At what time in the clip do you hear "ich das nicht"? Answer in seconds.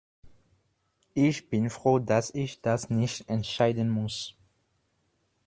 2.33-3.29